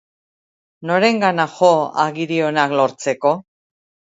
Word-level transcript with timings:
Norengana 0.91 1.45
jo, 1.57 1.69
agiri 2.07 2.41
onak 2.49 2.77
lortzeko? 2.81 3.37